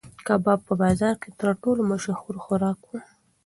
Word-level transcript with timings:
کباب 0.27 0.59
په 0.67 0.73
بازار 0.81 1.15
کې 1.21 1.29
تر 1.39 1.47
ټولو 1.61 1.81
مشهور 1.91 2.35
خوراک 2.43 2.79
و. 2.85 2.91